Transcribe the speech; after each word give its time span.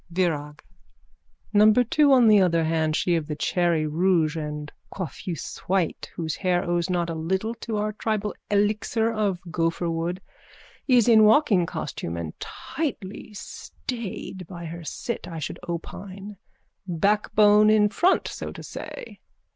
VIRAG: 0.09 0.63
Number 1.53 1.83
two 1.83 2.11
on 2.11 2.27
the 2.27 2.41
other 2.41 2.63
hand, 2.63 2.95
she 2.95 3.15
of 3.15 3.27
the 3.27 3.35
cherry 3.35 3.85
rouge 3.85 4.35
and 4.35 4.71
coiffeuse 4.91 5.59
white, 5.67 6.09
whose 6.15 6.37
hair 6.37 6.63
owes 6.63 6.89
not 6.89 7.07
a 7.07 7.13
little 7.13 7.53
to 7.53 7.77
our 7.77 7.93
tribal 7.93 8.33
elixir 8.49 9.13
of 9.13 9.39
gopherwood, 9.51 10.19
is 10.87 11.07
in 11.07 11.23
walking 11.23 11.67
costume 11.67 12.17
and 12.17 12.33
tightly 12.39 13.31
staysed 13.35 14.47
by 14.47 14.65
her 14.65 14.83
sit, 14.83 15.27
I 15.27 15.37
should 15.37 15.59
opine. 15.69 16.37
Backbone 16.87 17.69
in 17.69 17.89
front, 17.89 18.27
so 18.27 18.51
to 18.51 18.63
say. 18.63 19.19